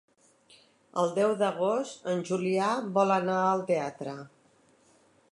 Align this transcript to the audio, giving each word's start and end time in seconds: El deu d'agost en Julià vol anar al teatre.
El 1.01 1.09
deu 1.17 1.33
d'agost 1.41 2.09
en 2.13 2.23
Julià 2.29 2.69
vol 2.95 3.13
anar 3.17 3.35
al 3.49 3.61
teatre. 3.69 4.15